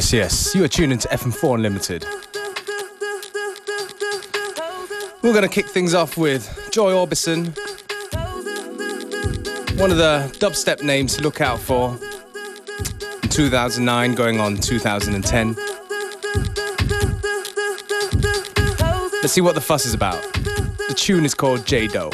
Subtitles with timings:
[0.00, 0.54] Yes, yes.
[0.54, 2.06] You are tuned into FM4 Unlimited.
[5.20, 7.48] We're going to kick things off with Joy Orbison,
[9.78, 11.98] one of the dubstep names to look out for.
[13.22, 15.54] In 2009, going on 2010.
[19.20, 20.22] Let's see what the fuss is about.
[20.32, 22.10] The tune is called J Do.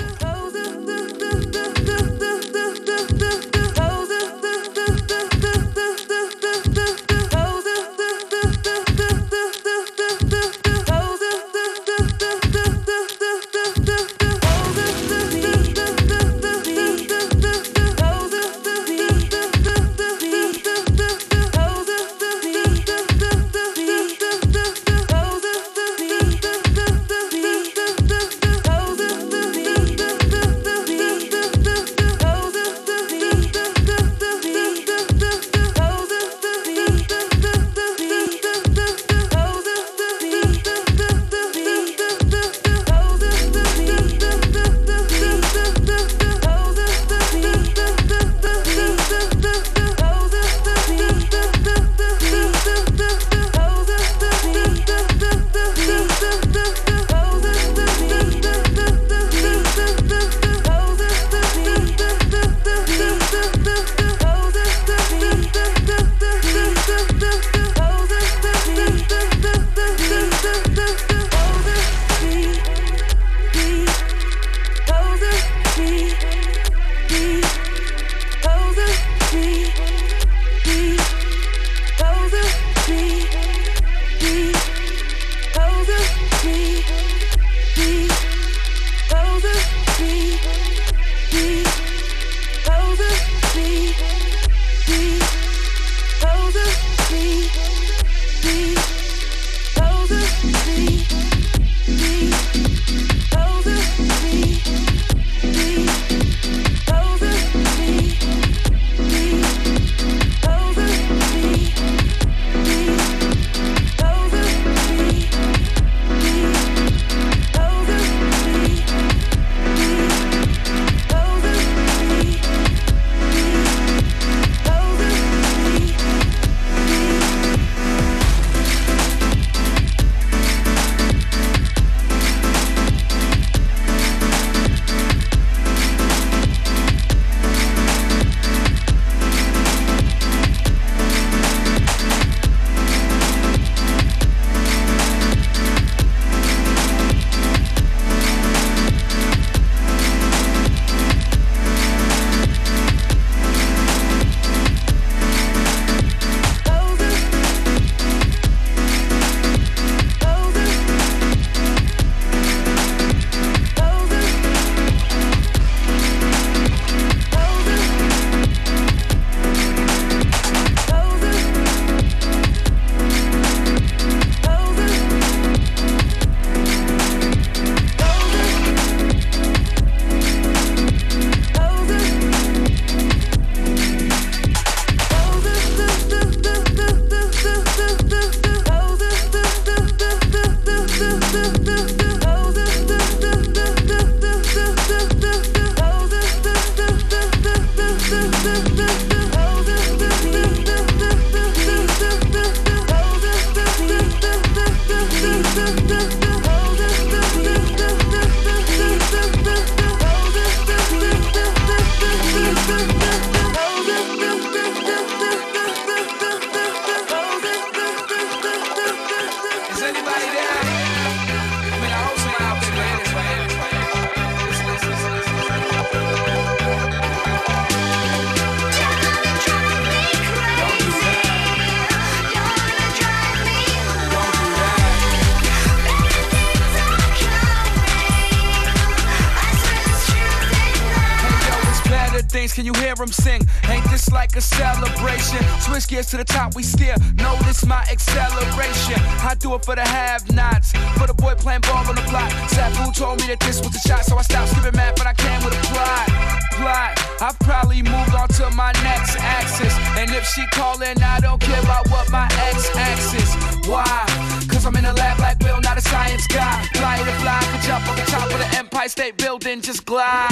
[265.76, 266.62] the science guy.
[266.74, 270.30] Fly to fly, could jump on the top of the Empire State Building, just glide.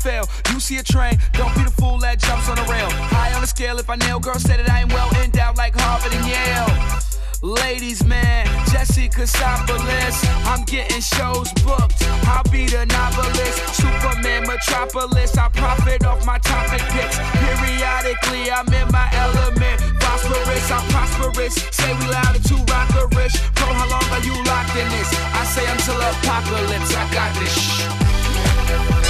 [0.00, 0.26] fail.
[0.50, 2.88] You see a train, don't be the fool that jumps on the rail.
[2.88, 6.14] High on the scale, if I nail, girl, say that I'm well endowed like Harvard
[6.14, 7.09] and Yale.
[7.42, 10.20] Ladies, man, Jesse Cassopolis.
[10.44, 11.96] I'm getting shows booked.
[12.28, 13.80] I'll be the novelist.
[13.80, 15.38] Superman Metropolis.
[15.38, 17.16] I profit off my topic picks.
[17.16, 19.80] Periodically, I'm in my element.
[20.02, 21.54] Phosphorus, I'm prosperous.
[21.72, 23.40] Say we loud and too rockerish.
[23.54, 25.08] Bro, how long are you locked in this?
[25.32, 26.94] I say until apocalypse.
[26.94, 29.09] I got this.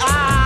[0.00, 0.37] I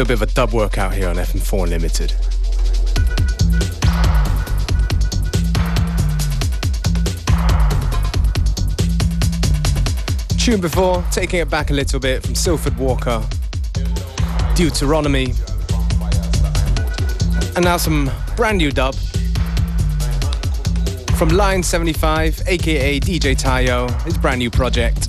[0.00, 2.14] little bit of a dub workout here on FM4 Unlimited.
[10.38, 13.22] Tune before, taking it back a little bit from Sylford Walker,
[14.54, 15.34] Deuteronomy,
[17.54, 18.94] and now some brand new dub
[21.18, 25.08] from Line 75, aka DJ Tayo, his brand new project.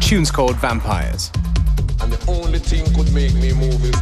[0.00, 1.25] Tune's called Vampires
[2.56, 3.92] only thing could make me move.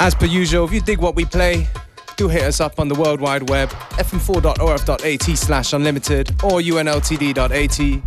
[0.00, 1.68] As per usual, if you dig what we play,
[2.16, 8.02] do hit us up on the World Wide Web, fm4.orf.at slash unlimited or unltd.at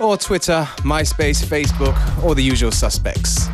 [0.00, 3.49] or Twitter, MySpace, Facebook, or the usual suspects.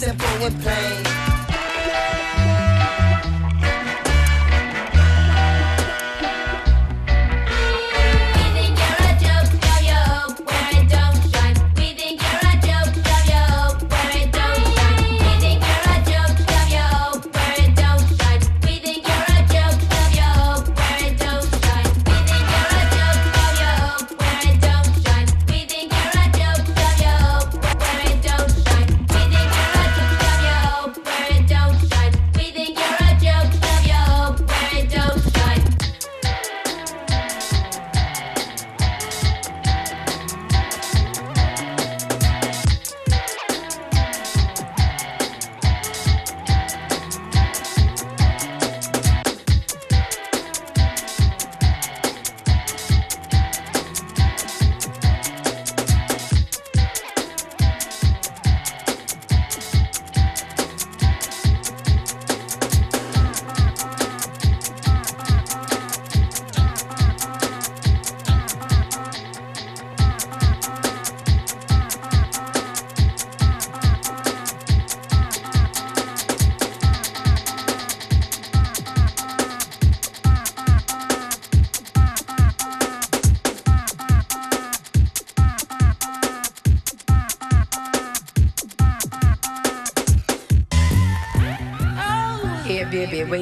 [0.00, 1.29] simple and plain.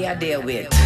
[0.09, 0.78] I deal with.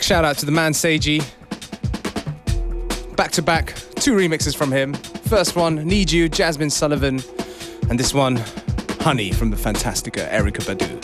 [0.00, 1.22] Big shout out to the man Seiji.
[3.16, 4.94] Back to back, two remixes from him.
[4.94, 7.20] First one, Need You, Jazmine Sullivan,
[7.90, 8.36] and this one,
[9.00, 10.99] Honey from the Fantastica, Erykah Badu.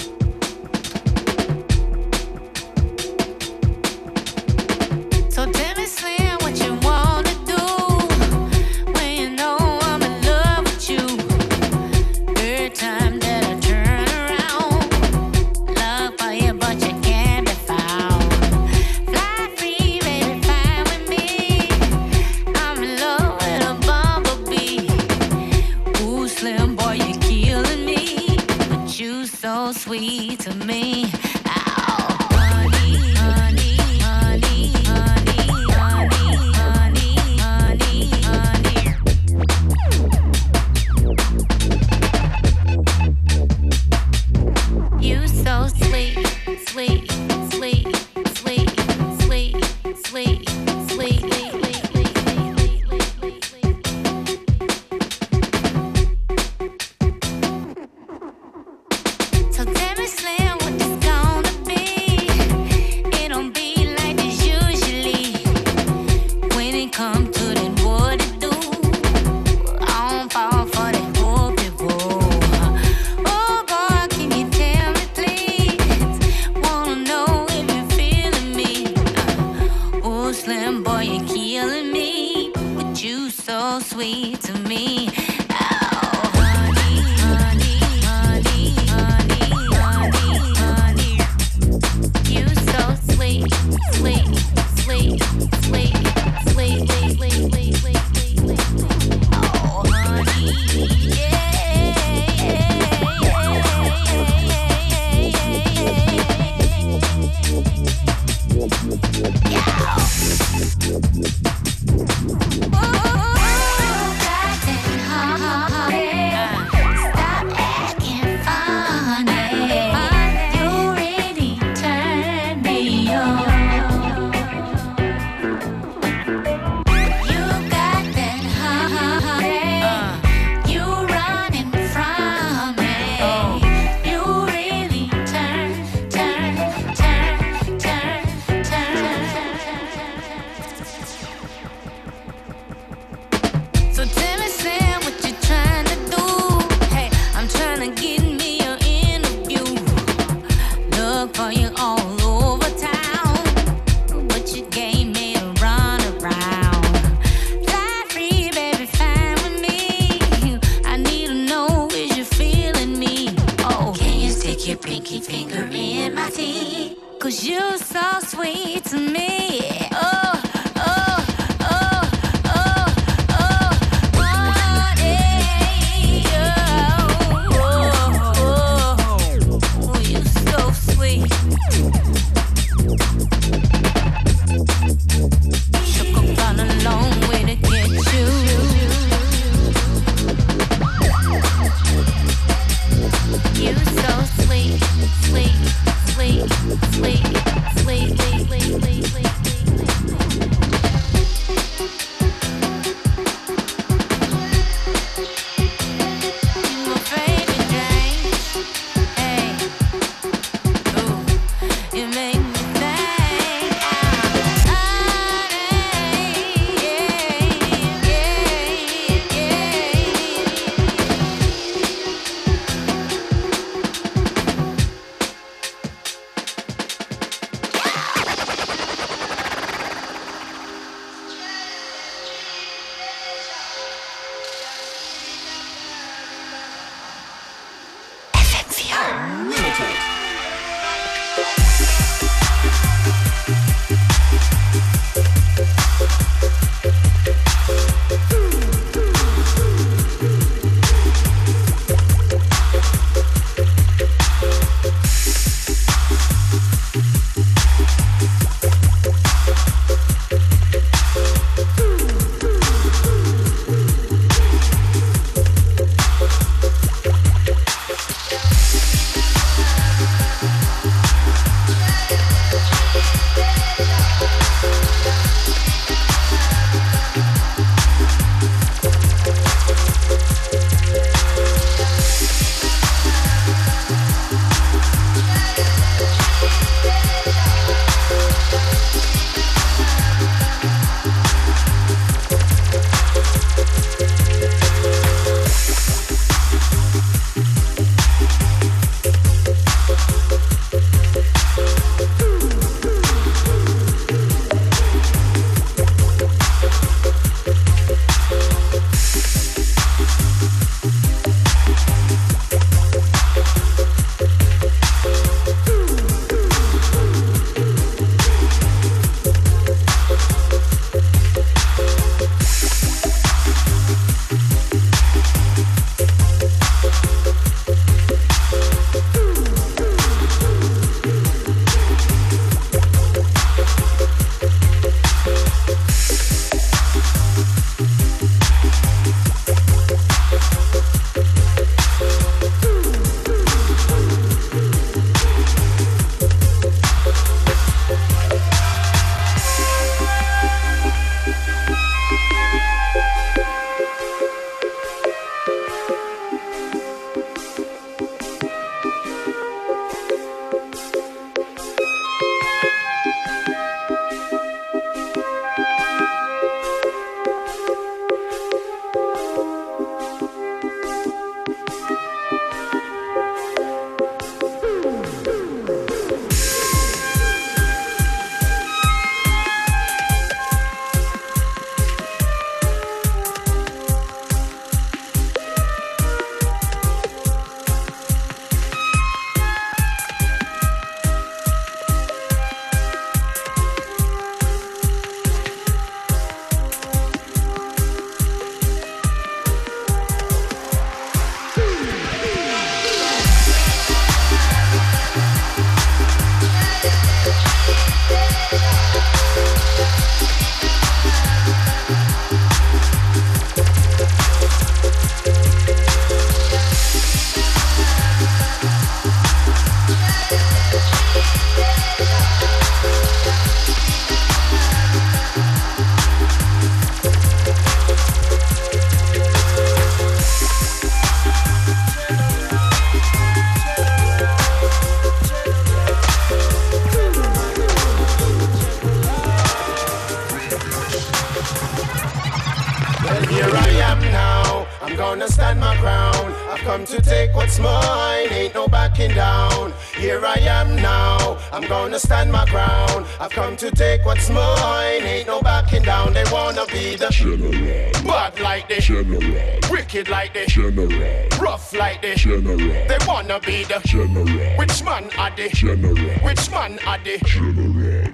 [463.47, 464.27] Be the General,
[464.59, 465.49] which man are they?
[465.51, 467.19] General, Which man are they?
[467.19, 468.13] General,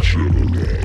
[0.00, 0.84] General.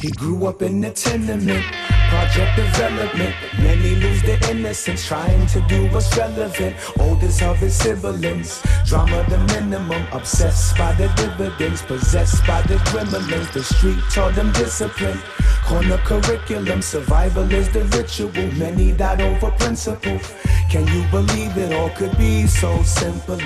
[0.00, 1.64] He grew up in the tenement,
[2.10, 3.34] project development.
[3.58, 6.76] Many lose their innocence, trying to do what's relevant.
[7.00, 10.06] Oldest of his siblings, drama the minimum.
[10.12, 13.52] Obsessed by the dividends, possessed by the gremlins.
[13.52, 15.18] The street taught them discipline.
[15.64, 18.30] Corner curriculum, survival is the ritual.
[18.52, 20.20] Many died over principle.
[20.70, 23.40] Can you believe it all could be so simple?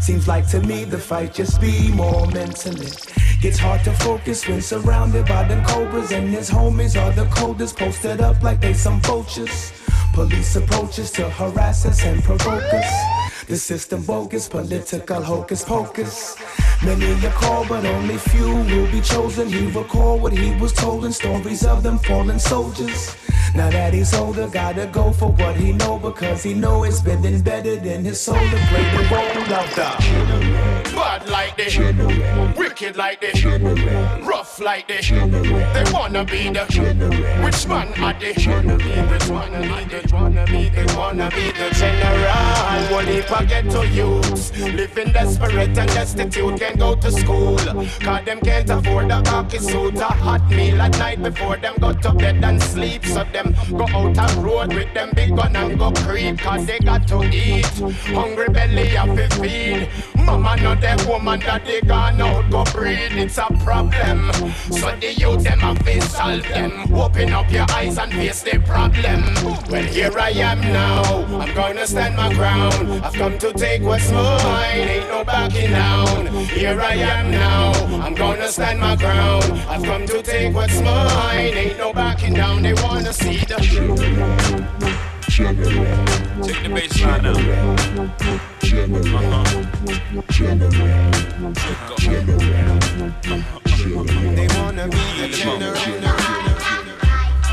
[0.00, 2.88] Seems like to me the fight just be more mentally.
[3.40, 7.78] It's hard to focus when surrounded by them cobras and his homies are the coldest,
[7.78, 9.72] posted up like they some vultures.
[10.12, 13.44] Police approaches to harass us and provoke us.
[13.46, 16.36] The system bogus, political hocus pocus.
[16.84, 19.48] Many are called, but only few will be chosen.
[19.48, 23.16] He recall what he was told in stories of them fallen soldiers.
[23.54, 27.24] Now that he's older, gotta go for what he know because he know it's been
[27.24, 29.58] embedded in his soul to play the role of the
[30.94, 31.76] Bad like this,
[32.56, 35.08] wicked like this, rough like this.
[35.08, 36.64] They wanna be the
[37.42, 38.32] which man are they?
[38.32, 40.02] Which one are they?
[40.12, 42.94] Wanna be the wanna be the general.
[42.94, 44.52] What if I get to use?
[44.58, 47.56] Living desperate and destitute can go to school.
[47.56, 51.92] Cause them can't afford a khaki suit, a hot meal at night before them go
[51.92, 53.04] to bed and sleep.
[53.04, 56.38] So them go out on road with them big gun and go creep.
[56.38, 57.66] Cause they got to eat.
[58.14, 59.88] Hungry belly have to feed.
[60.16, 63.12] Mama know them woman that they gone out go breed.
[63.12, 64.30] It's a problem.
[64.70, 66.92] So the youth them have to solve them.
[66.94, 69.22] Open up your eyes and face the problem.
[69.70, 71.24] Well here I am now.
[71.40, 73.04] I'm gonna stand my ground.
[73.04, 74.88] I've come to take what's mine.
[74.94, 76.26] Ain't no backing down.
[76.58, 77.70] Here I am now.
[78.02, 79.44] I'm gonna stand my ground.
[79.68, 81.54] I've come to take what's mine.
[81.54, 82.62] Ain't no backing down.
[82.62, 83.54] They wanna see the
[86.42, 87.36] Take the bass line out.
[88.60, 89.02] General,
[94.34, 95.76] They wanna be the general.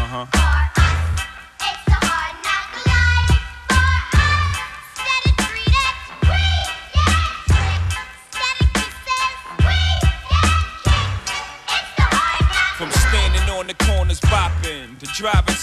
[0.02, 0.55] Uh-huh.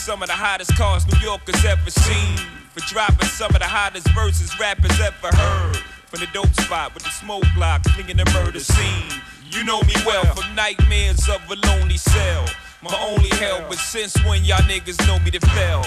[0.03, 2.37] Some of the hottest cars New Yorkers ever seen.
[2.75, 5.77] For dropping some of the hottest verses rappers ever heard.
[6.11, 9.23] From the dope spot with the smoke block, clinging the murder scene.
[9.47, 12.45] You know me well from nightmares of a lonely cell.
[12.83, 15.85] My only hell, but since when y'all niggas know me to fail?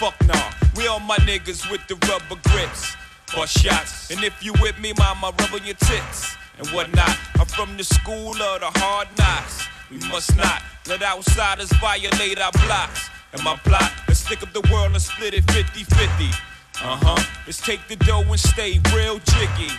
[0.00, 2.96] Fuck nah, we all my niggas with the rubber grips.
[3.36, 7.14] Bust shots, and if you with me, mama, rub on your tits and whatnot.
[7.38, 9.68] I'm from the school of the hard knocks.
[9.90, 13.10] We must not let outsiders violate our blocks.
[13.32, 15.98] And my plot, let's stick up the world and split it 50 50.
[16.80, 17.22] Uh huh.
[17.46, 19.72] Let's take the dough and stay real jiggy.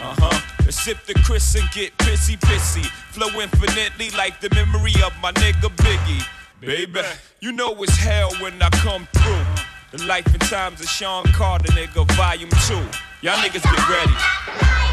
[0.00, 0.40] Uh huh.
[0.64, 2.84] Let's sip the Chris and get pissy pissy.
[3.12, 6.26] Flow infinitely like the memory of my nigga Biggie.
[6.60, 7.02] Baby,
[7.40, 9.44] you know it's hell when I come through.
[9.92, 12.74] The life and times of Shawn Carter, nigga, volume two.
[13.22, 14.85] Y'all niggas get ready.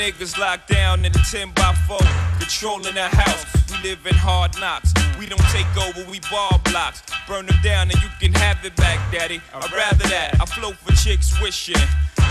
[0.00, 1.98] Niggas locked down in a 10 by 4,
[2.38, 3.44] controlling the house.
[3.70, 4.94] We live in hard knocks.
[5.18, 7.02] We don't take over, we ball blocks.
[7.28, 9.42] Burn them down and you can have it back, daddy.
[9.52, 10.40] I'd rather that.
[10.40, 11.84] I flow for chicks wishing.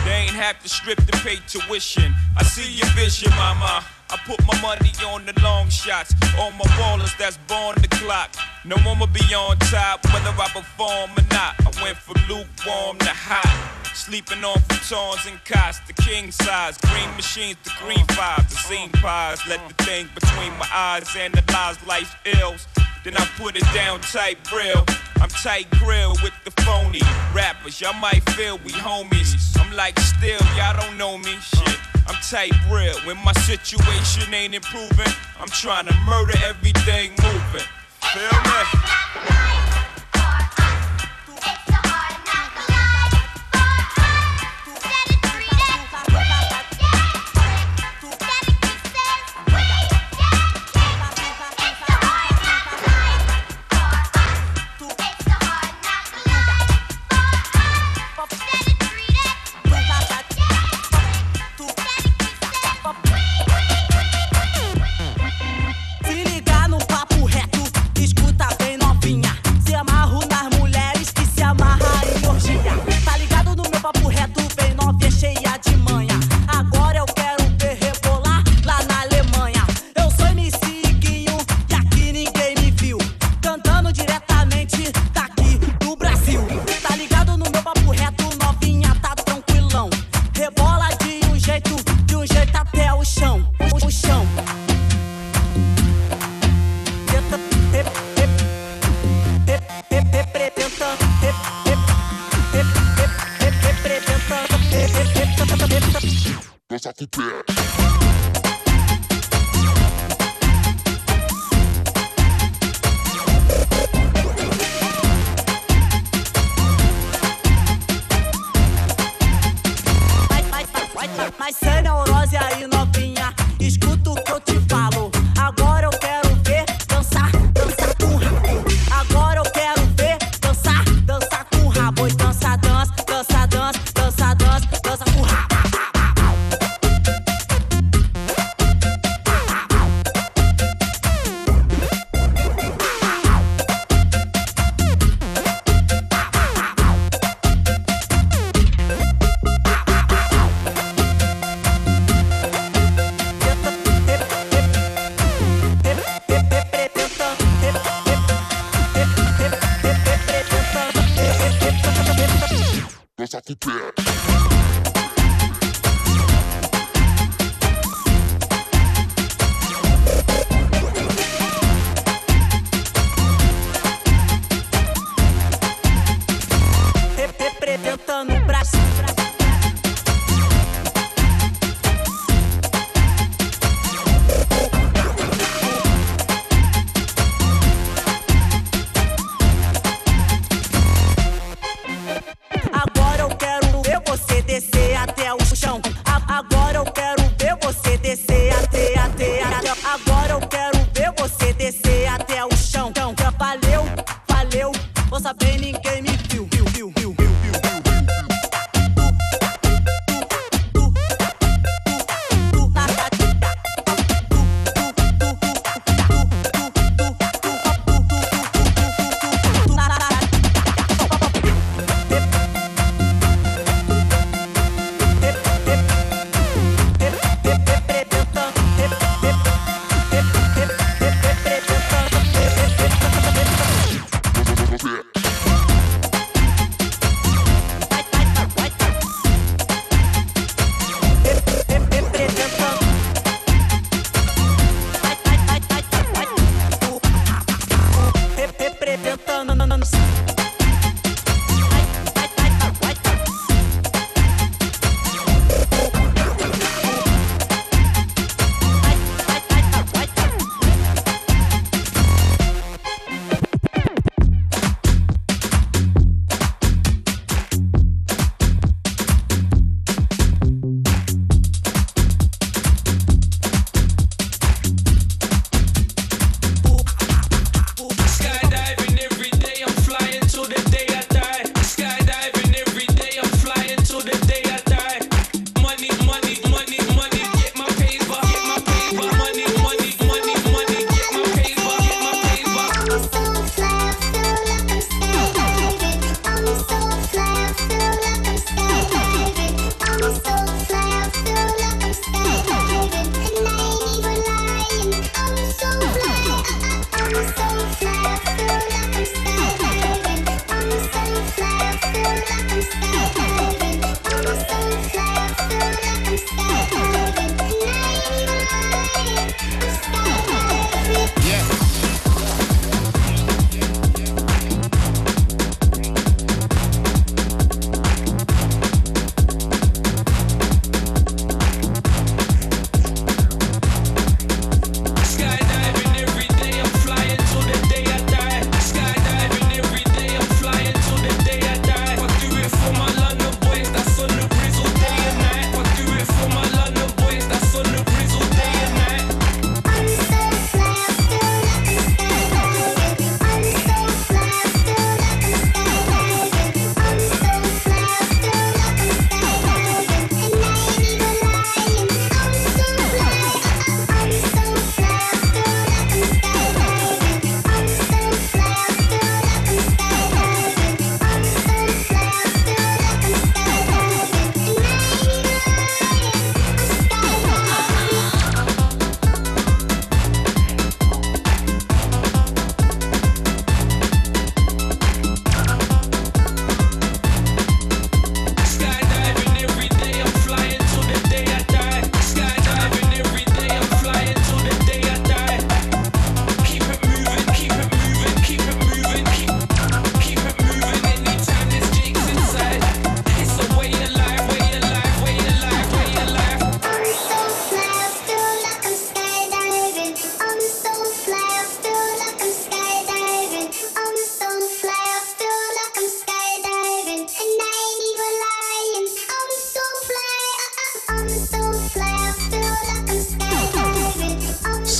[0.03, 2.11] They ain't have to strip to pay tuition.
[2.35, 3.85] I see your vision, mama.
[4.09, 6.15] I put my money on the long shots.
[6.39, 8.33] All my ballers that's born the clock.
[8.65, 11.53] No one will be on top, whether I perform or not.
[11.59, 13.78] I went from lukewarm to hot.
[13.93, 16.77] Sleeping on futons and cots, the king size.
[16.77, 19.39] Green machines, the green fives, the scene pies.
[19.47, 22.67] Let the thing between my eyes analyze life's ills.
[23.03, 24.85] Then I put it down tight real.
[25.21, 27.01] I'm tight grill with the phony
[27.33, 27.79] rappers.
[27.81, 29.35] Y'all might feel we homies.
[29.59, 31.35] I'm like still, y'all don't know me.
[31.39, 31.77] Shit.
[32.07, 32.95] I'm tight real.
[33.05, 37.67] When my situation ain't improving, I'm trying to murder everything moving.
[38.01, 39.48] Feel me?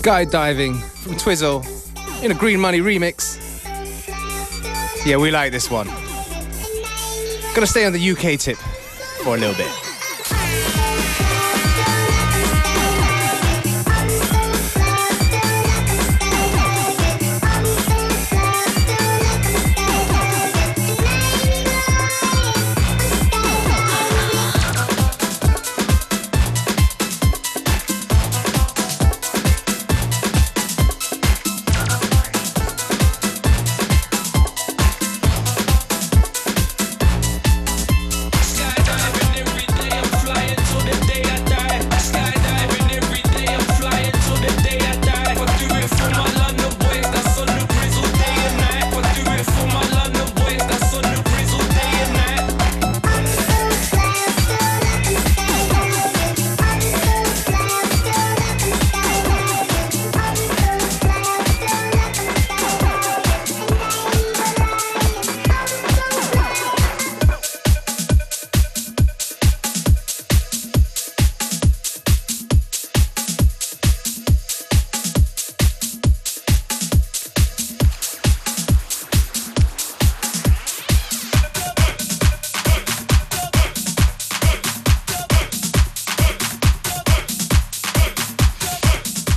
[0.10, 1.64] Skydiving from Twizzle
[2.24, 3.38] in a Green Money remix.
[5.05, 5.86] Yeah, we like this one.
[7.53, 8.57] Gonna stay on the UK tip
[9.24, 9.89] for a little bit.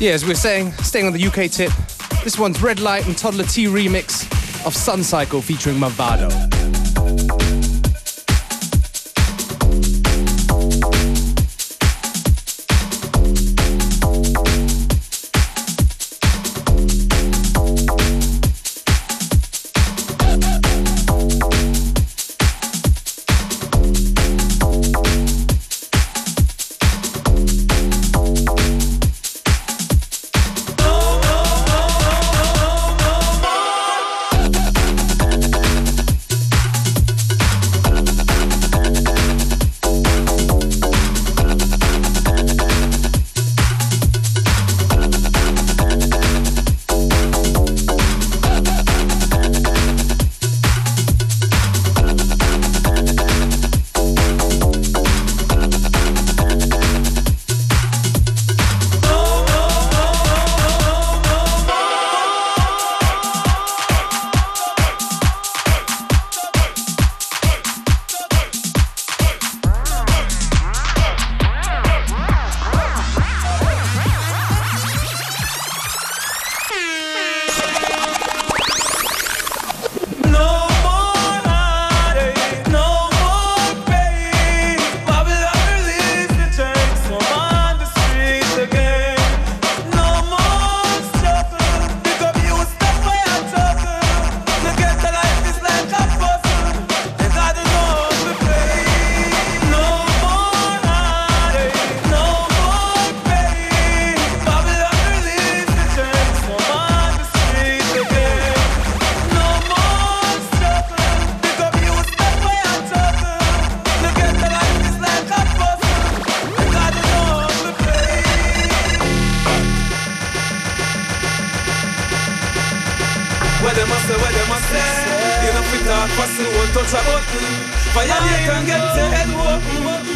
[0.02, 1.70] Yeah, as we we're saying, staying on the UK tip,
[2.24, 4.26] this one's Redlight and Toddla T remix
[4.66, 6.51] of Sun Cycle featuring Mavado.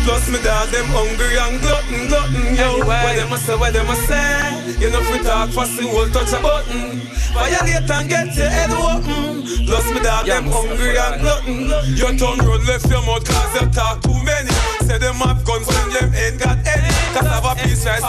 [0.06, 2.78] Plus me dog, them hungry and glutton, glutton, yo.
[2.86, 4.78] What them a say, what them a say?
[4.78, 7.02] You know fit talk fast, you won't touch a button.
[7.34, 9.42] Violate and get your head open.
[9.66, 11.58] Plus me dog, them hungry and glutton.
[11.98, 14.54] Your tongue road left your mouth cause you talk too many.
[14.86, 18.06] Say them have guns when them ain't got any Cause have a piece rise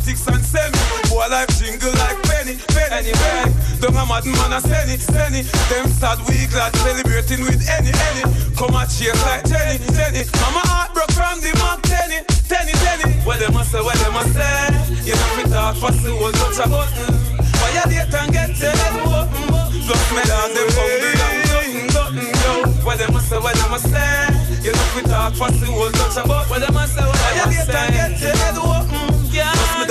[0.00, 0.78] mathematics and semi.
[1.08, 3.52] Boy life jingle like penny, penny, penny.
[3.80, 5.00] Don't a mad man a send it,
[5.68, 8.22] Them sad we glad celebrating with any, any.
[8.56, 10.24] Come a chase like Jenny, Jenny.
[10.40, 13.12] Mama heart broke from the mark tenny, tenny, tenny.
[13.24, 15.04] What them a say, what them a say?
[15.04, 17.14] You know fi talk fast, you will touch a button.
[17.60, 20.16] Violate and get your head open mm, Plus mm.
[20.16, 22.84] me dog, them hungry and glutton, glutton, yo.
[22.84, 24.40] What them a say, what them a say?
[24.64, 26.48] You know fi talk fast, you will touch a button.
[26.48, 27.64] What them a say, what them a say?
[27.64, 28.79] Violate and get your head open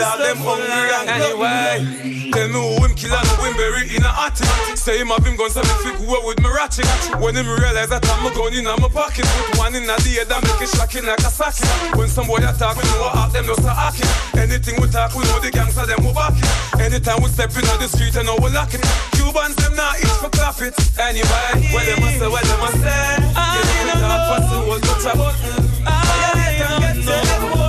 [0.09, 4.01] Dog, them hungry and glutton Tell me who him kill and who him bury in
[4.01, 6.89] a attic Say him have him gun so me fi go with me ratchet.
[7.21, 10.09] When him realize that I'm a gun in my pocket Put one in a the
[10.17, 11.69] head and make it shocking like a socket.
[11.93, 15.37] When some boy attack we know what them a hacking Anything we talk we know
[15.37, 16.49] the gangster them we back it.
[16.81, 18.81] Anytime we step in on the street and know we lock it.
[19.13, 22.69] Cubans them not eat for clap it Anyway, what them a say, what them a
[22.81, 23.13] say.
[23.29, 23.93] You know.
[23.93, 27.68] we talk fast we will touch a button Violate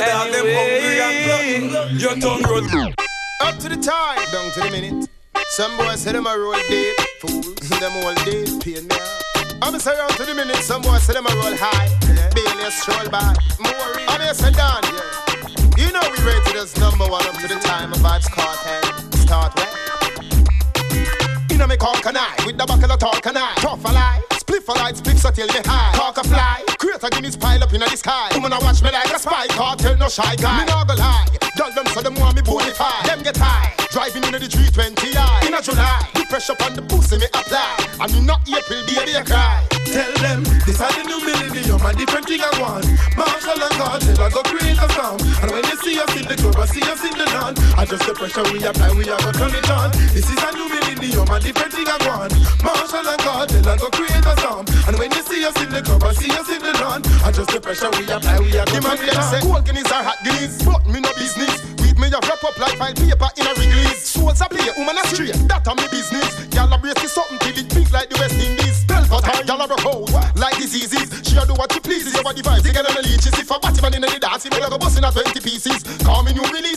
[0.00, 2.62] me dog them hungry and glutton Your tongue roll
[3.42, 5.08] Up to the time, down to the minute.
[5.56, 7.68] Some boys say them a roll deep, fools.
[7.68, 9.62] them all deep, pain me out.
[9.62, 10.62] I'm say round to the minute.
[10.62, 11.88] Some boys say them a roll high,
[12.34, 13.34] Bailey a stroll by.
[13.58, 14.82] More, I'm here say down.
[15.76, 18.84] You know we rated as number one up to the time of Vybz Kartel.
[19.16, 19.80] Start where?
[21.50, 21.94] You know me call
[23.00, 24.20] talk can I tough a lie.
[24.30, 25.96] Spliff a light, spliff so till me high.
[25.96, 28.28] Talk a fly, create a Guinness pile up in the sky.
[28.34, 30.60] Woman a watch me like a spy, Kartel no shy guy.
[30.60, 31.26] Me nah go lie,
[31.56, 33.02] dull them so them want me bonify.
[33.06, 35.46] Them get high, driving into the 320i.
[35.48, 37.78] In a July, the pressure on the pussy me apply.
[38.00, 39.64] And me not April, baby I cry.
[39.88, 42.84] Tell them this is the new millennium and different thing I want.
[43.16, 45.22] Marshall and Cartel, I go create a sound.
[45.40, 47.58] And when see us in the club, I see us in the land.
[47.74, 49.90] Adjust the pressure we apply, we are gonna turn it on.
[50.14, 52.30] This is a new millennium and different thing I want.
[52.62, 54.70] Marshall and Cartel, I go create a sound.
[54.86, 57.10] And when you see us in the club, I see us in the land.
[57.26, 59.50] Adjust the pressure we apply, we are gonna turn it them say on.
[59.50, 61.58] cold guineas are hot guineas, but me no business.
[61.82, 64.14] Weed me a wrap up like file paper in a release.
[64.14, 66.38] Souls a play, woman a straight, that a me business.
[66.54, 68.86] Y'all a brace it something till it big like the West Indies.
[68.86, 71.10] Tell for time, y'all a broke out like diseases.
[71.26, 73.34] She a do what you please, your body vibes, you get on the leeches.
[73.34, 75.79] If a batty man in the dance, he may go bust in a 20 pieces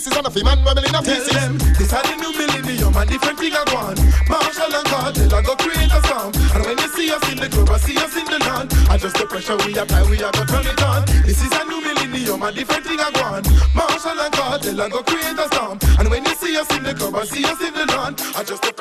[0.03, 1.27] pieces and a man rebel in a pieces.
[1.29, 3.95] Tell them, this is the new millennium and different thing are gone.
[4.27, 6.35] Marshall and cartel are go create a sound.
[6.35, 8.73] And when you see us in the club, I see us in the land.
[8.89, 11.05] I just the pressure we apply, we are to turn it on.
[11.23, 13.43] This is a new millennium and different thing are gone.
[13.73, 15.83] Marshall and cartel are go create a sound.
[15.99, 18.19] And when you see us in the club, I see us in the land.
[18.35, 18.72] I just the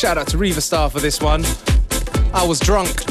[0.00, 1.44] Shout out to Reva Star for this one.
[2.32, 3.02] I was drunk.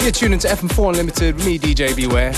[0.00, 2.32] You're tuning to FM4 Unlimited with me, DJ Beware.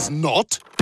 [0.00, 0.79] Does not.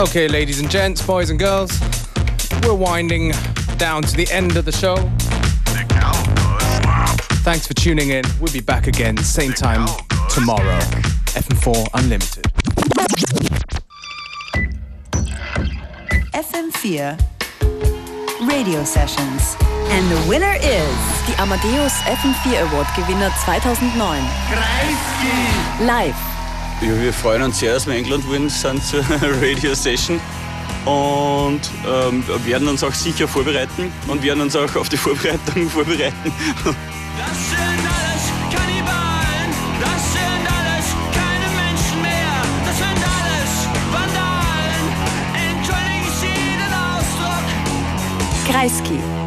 [0.00, 1.78] Okay, ladies and gents, boys and girls,
[2.62, 3.32] we're winding
[3.76, 4.96] down to the end of the show.
[7.44, 8.24] Thanks for tuning in.
[8.40, 9.86] We'll be back again, same time
[10.30, 10.78] tomorrow.
[11.36, 12.44] FM4 Unlimited.
[16.32, 17.18] FM4
[18.48, 19.54] Radio Sessions.
[19.90, 20.96] And the winner is
[21.26, 25.86] Die Amadeus FM4 Award Gewinner 2009.
[25.86, 26.29] Live.
[26.80, 29.00] Ja, wir freuen uns sehr, dass wir eingeladen worden sind zur
[29.42, 30.18] Radio Session
[30.86, 36.32] und ähm, werden uns auch sicher vorbereiten und werden uns auch auf die Vorbereitung vorbereiten.
[36.64, 42.32] Das sind alles Kannibalen, das sind alles keine Menschen mehr,
[42.64, 44.84] das sind alles Vandalen.
[45.50, 47.44] Entschuldigen Sie den Ausdruck.
[48.50, 49.19] Kreisky.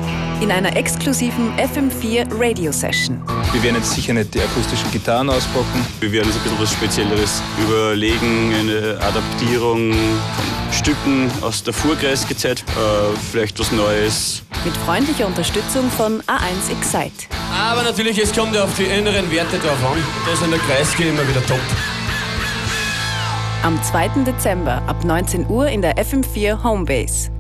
[0.44, 3.24] In einer exklusiven FM4 Radio Session.
[3.54, 5.88] Wir werden jetzt sicher nicht die akustischen Gitarren auspacken.
[6.02, 12.60] Wir werden uns ein bisschen was Spezielleres überlegen, eine Adaptierung von Stücken aus der Vorkreiszeit,
[12.60, 14.44] äh, vielleicht was Neues.
[14.66, 17.28] Mit freundlicher Unterstützung von A1 Excite.
[17.58, 19.98] Aber natürlich, es kommt ja auf die inneren Werte drauf an.
[20.26, 21.62] Da ist in der Kreisky immer wieder top.
[23.64, 24.26] Am 2.
[24.26, 27.33] Dezember ab 19 Uhr in der FM4 Homebase.